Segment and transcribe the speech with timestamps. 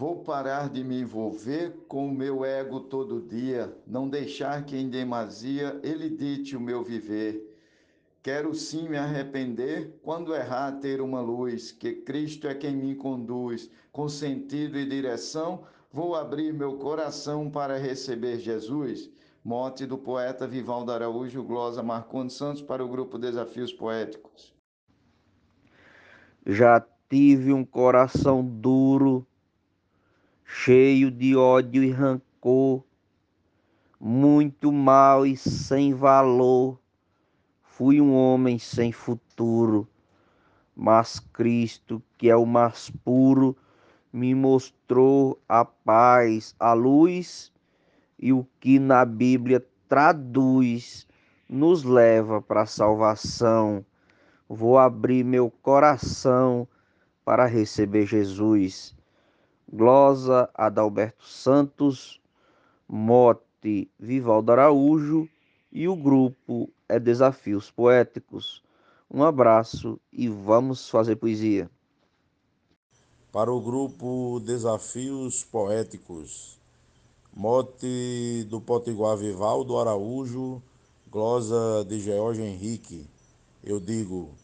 [0.00, 4.88] Vou parar de me envolver com o meu ego todo dia, não deixar que em
[4.88, 7.54] demasia ele dite o meu viver.
[8.22, 13.70] Quero sim me arrepender quando errar ter uma luz, que Cristo é quem me conduz,
[13.92, 19.10] com sentido e direção, vou abrir meu coração para receber Jesus.
[19.44, 24.54] Mote do poeta Vivaldo Araújo, glosa Marcondes Santos para o grupo Desafios Poéticos.
[26.46, 28.89] Já tive um coração duro
[30.62, 32.84] cheio de ódio e rancor,
[33.98, 36.78] muito mal e sem valor.
[37.62, 39.88] Fui um homem sem futuro,
[40.76, 43.56] mas Cristo, que é o mais puro,
[44.12, 47.50] me mostrou a paz, a luz
[48.18, 51.06] e o que na Bíblia traduz
[51.48, 53.82] nos leva para a salvação.
[54.46, 56.68] Vou abrir meu coração
[57.24, 58.99] para receber Jesus
[59.72, 62.20] glosa Adalberto Santos,
[62.88, 65.28] mote Vivaldo Araújo
[65.70, 68.64] e o grupo é Desafios Poéticos.
[69.08, 71.70] Um abraço e vamos fazer poesia.
[73.30, 76.58] Para o grupo Desafios Poéticos,
[77.32, 80.60] mote do Potiguar Vivaldo Araújo,
[81.08, 83.08] glosa de George Henrique,
[83.62, 84.34] eu digo: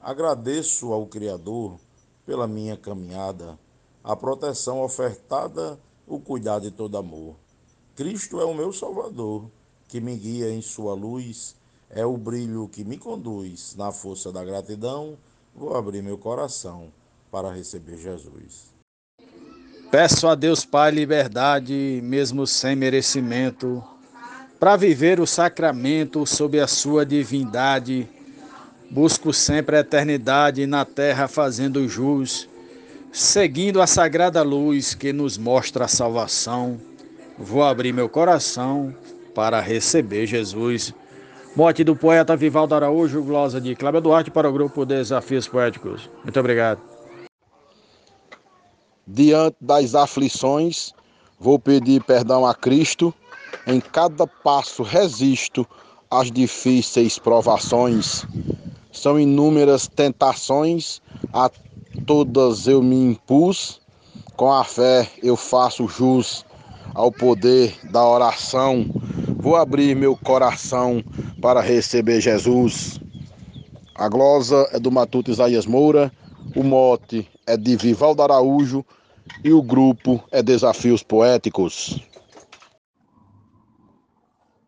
[0.00, 1.78] agradeço ao Criador
[2.26, 3.56] pela minha caminhada
[4.04, 7.36] a proteção ofertada, o cuidado e todo amor.
[7.94, 9.48] Cristo é o meu Salvador,
[9.86, 11.54] que me guia em sua luz,
[11.88, 13.74] é o brilho que me conduz.
[13.76, 15.16] Na força da gratidão,
[15.54, 16.88] vou abrir meu coração
[17.30, 18.72] para receber Jesus.
[19.90, 23.84] Peço a Deus Pai liberdade, mesmo sem merecimento,
[24.58, 28.08] para viver o sacramento sob a sua divindade.
[28.90, 32.48] Busco sempre a eternidade na terra fazendo jus
[33.14, 36.80] Seguindo a sagrada luz que nos mostra a salvação,
[37.38, 38.96] vou abrir meu coração
[39.34, 40.94] para receber Jesus.
[41.54, 46.08] Morte do poeta Vivaldo Araújo, glosa de Cláudio Duarte para o grupo Desafios Poéticos.
[46.24, 46.80] Muito obrigado.
[49.06, 50.94] Diante das aflições,
[51.38, 53.12] vou pedir perdão a Cristo.
[53.66, 55.68] Em cada passo resisto
[56.10, 58.24] às difíceis provações.
[58.90, 61.50] São inúmeras tentações, a
[62.06, 63.80] todas eu me impus,
[64.36, 66.44] com a fé eu faço jus
[66.94, 68.86] ao poder da oração.
[69.36, 71.02] Vou abrir meu coração
[71.40, 73.00] para receber Jesus.
[73.94, 76.12] A glosa é do Matuto Isaías Moura,
[76.56, 78.84] o mote é de Vivaldo Araújo
[79.44, 82.00] e o grupo é Desafios Poéticos.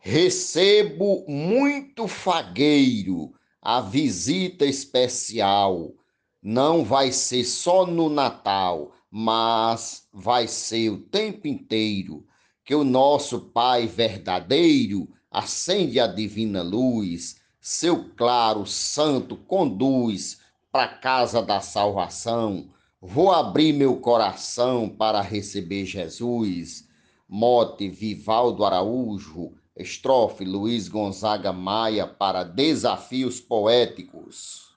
[0.00, 5.92] Recebo muito fagueiro a visita especial
[6.42, 12.26] não vai ser só no Natal, mas vai ser o tempo inteiro
[12.64, 20.40] que o nosso Pai verdadeiro acende a divina luz, seu claro santo conduz
[20.72, 22.70] para a casa da salvação.
[23.00, 26.88] Vou abrir meu coração para receber Jesus.
[27.28, 34.71] Mote Vivaldo Araújo, estrofe Luiz Gonzaga Maia para Desafios Poéticos.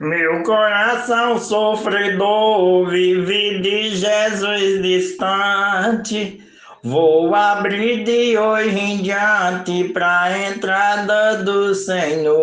[0.00, 6.42] Meu coração sofredor vive de Jesus distante.
[6.82, 12.34] Vou abrir de hoje em diante para a entrada do Senhor.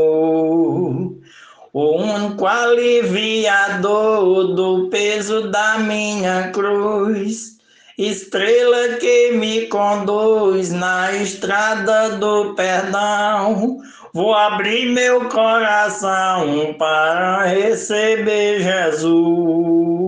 [1.73, 7.59] O único aliviador do peso da minha cruz.
[7.97, 13.81] Estrela que me conduz na estrada do perdão
[14.13, 20.01] Vou abrir meu coração para receber Jesus.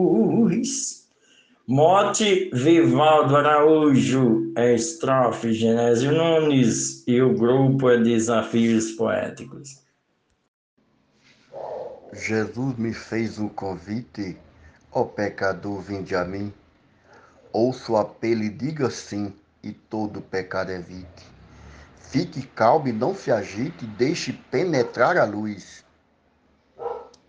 [1.65, 9.81] Mote Vivaldo Araújo, estrofe Genésio Nunes e o grupo é Desafios Poéticos.
[12.11, 14.37] Jesus me fez um convite,
[14.91, 16.51] ó pecador, vinde a mim.
[17.53, 19.33] Ouço o apelo e diga sim,
[19.63, 21.32] e todo pecado evite.
[22.13, 25.83] Fique calmo e não se agite, deixe penetrar a luz.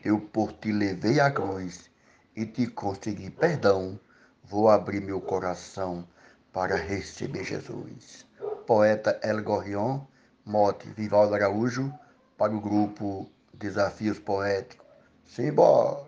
[0.04, 1.88] Eu por ti levei a cruz
[2.36, 3.98] e te consegui perdão.
[4.42, 6.06] Vou abrir meu coração
[6.52, 8.26] para receber Jesus.
[8.66, 10.02] Poeta El Gorrion,
[10.44, 11.90] mote Vivaldo Araújo,
[12.36, 14.86] para o grupo Desafios Poéticos.
[15.24, 16.04] Simbora!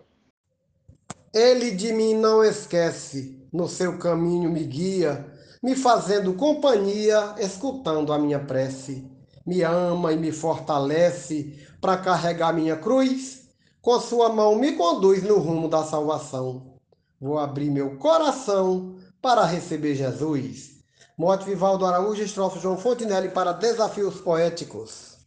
[1.33, 5.25] Ele de mim não esquece, no seu caminho me guia
[5.67, 9.05] me fazendo companhia, escutando a minha prece.
[9.45, 13.49] Me ama e me fortalece para carregar minha cruz.
[13.83, 16.79] Com sua mão me conduz no rumo da salvação.
[17.21, 20.85] Vou abrir meu coração para receber Jesus.
[21.19, 25.19] Mote Vivaldo Araújo, estrofe João Fontinelli para Desafios Poéticos.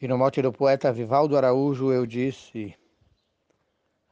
[0.00, 2.74] E no mote do poeta Vivaldo Araújo eu disse: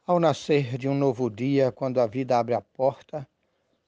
[0.05, 3.27] Ao nascer de um novo dia, quando a vida abre a porta,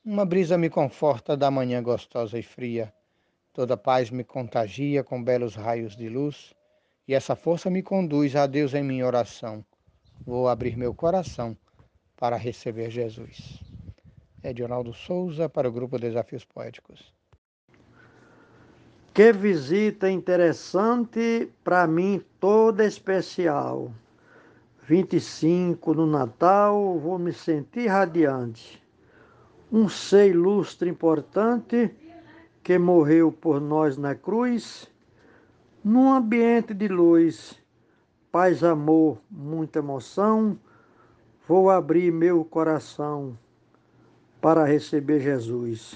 [0.06, 2.94] uma brisa me conforta da manhã gostosa e fria.
[3.52, 6.54] Toda paz me contagia com belos raios de luz,
[7.08, 9.66] e essa força me conduz a Deus em minha oração.
[10.24, 11.58] Vou abrir meu coração
[12.16, 13.60] para receber Jesus.
[14.44, 17.12] Edionaldo Souza para o grupo Desafios Poéticos.
[19.12, 23.92] Que visita interessante, para mim toda especial.
[24.84, 28.85] 25 no Natal, vou me sentir radiante
[29.72, 31.94] um ser ilustre importante
[32.64, 34.90] que morreu por nós na cruz,
[35.84, 37.62] num ambiente de luz,
[38.32, 40.58] paz, amor, muita emoção,
[41.48, 43.38] vou abrir meu coração
[44.42, 45.96] para receber Jesus.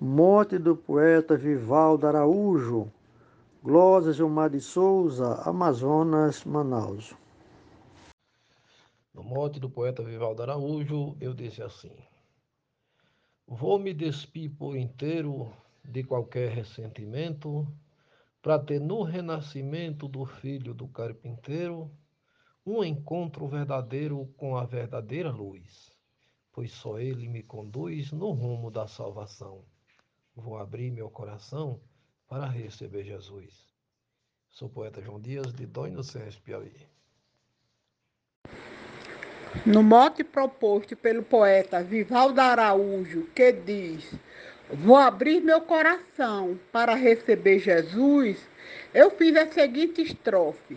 [0.00, 2.90] Morte do poeta Vivaldo Araújo,
[3.62, 7.14] Glória Gilmar de Souza, Amazonas, Manaus.
[9.12, 11.90] No mote do poeta Vivaldo Araújo, eu disse assim:
[13.50, 15.50] Vou me despir por inteiro
[15.82, 17.66] de qualquer ressentimento,
[18.42, 21.90] para ter no renascimento do filho do carpinteiro
[22.64, 25.90] um encontro verdadeiro com a verdadeira luz,
[26.52, 29.64] pois só ele me conduz no rumo da salvação.
[30.36, 31.80] Vou abrir meu coração
[32.28, 33.74] para receber Jesus.
[34.50, 36.02] Sou poeta João Dias, de Dói no
[36.44, 36.86] Piauí.
[39.64, 44.12] No mote proposto pelo poeta Vivaldo Araújo, que diz:
[44.70, 48.38] Vou abrir meu coração para receber Jesus,
[48.92, 50.76] eu fiz a seguinte estrofe: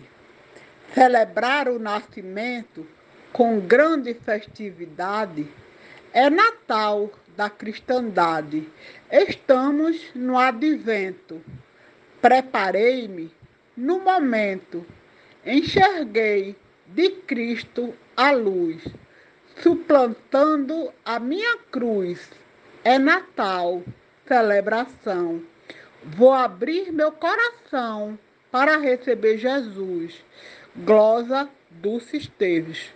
[0.94, 2.86] Celebrar o nascimento
[3.30, 5.46] com grande festividade
[6.12, 8.66] é Natal da cristandade.
[9.10, 11.42] Estamos no advento.
[12.22, 13.30] Preparei-me
[13.76, 14.86] no momento,
[15.44, 18.82] enxerguei de Cristo a luz,
[19.62, 22.30] suplantando a minha cruz.
[22.82, 23.82] É Natal,
[24.26, 25.42] celebração.
[26.02, 28.18] Vou abrir meu coração
[28.50, 30.24] para receber Jesus.
[30.74, 32.90] Glosa Dulce Esteves.